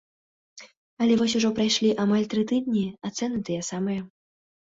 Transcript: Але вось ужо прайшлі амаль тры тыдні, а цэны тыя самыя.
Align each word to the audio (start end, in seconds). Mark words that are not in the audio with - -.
Але 1.05 1.13
вось 1.19 1.33
ужо 1.39 1.51
прайшлі 1.59 1.91
амаль 2.03 2.25
тры 2.33 2.43
тыдні, 2.51 2.85
а 3.09 3.11
цэны 3.17 3.37
тыя 3.51 3.61
самыя. 3.71 4.01